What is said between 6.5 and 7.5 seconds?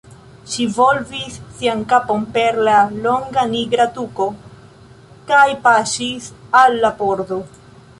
al la pordo.